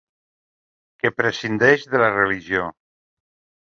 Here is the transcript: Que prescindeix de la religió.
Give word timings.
Que 1.03 1.13
prescindeix 1.21 1.87
de 1.95 2.05
la 2.07 2.11
religió. 2.19 2.69